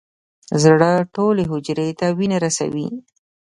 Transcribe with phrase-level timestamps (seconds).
[0.63, 2.87] زړه ټولې حجرې ته وینه رسوي.